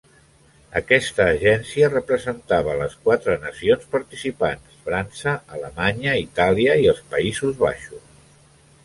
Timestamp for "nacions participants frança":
3.43-5.35